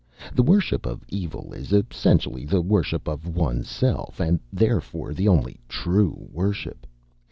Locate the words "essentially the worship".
1.71-3.07